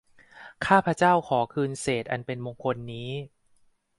[0.65, 3.09] ข้าพเจ้าขอคืนเศษอันเป็นมงคลนี้